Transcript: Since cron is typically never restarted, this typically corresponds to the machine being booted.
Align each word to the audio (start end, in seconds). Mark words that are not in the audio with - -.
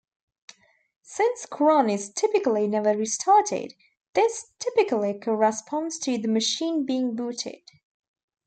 Since 1.03 1.45
cron 1.45 1.87
is 1.87 2.09
typically 2.11 2.65
never 2.67 2.97
restarted, 2.97 3.75
this 4.15 4.51
typically 4.57 5.19
corresponds 5.19 5.99
to 5.99 6.17
the 6.17 6.27
machine 6.27 6.87
being 6.87 7.15
booted. 7.15 7.61